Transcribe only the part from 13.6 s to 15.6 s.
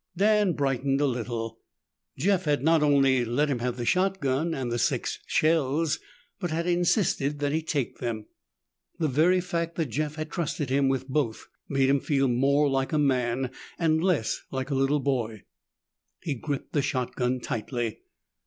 and less like a little boy.